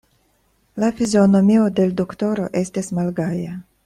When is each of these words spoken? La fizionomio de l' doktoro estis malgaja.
La 0.83 0.87
fizionomio 1.01 1.67
de 1.79 1.85
l' 1.91 1.95
doktoro 2.01 2.47
estis 2.63 2.91
malgaja. 3.01 3.55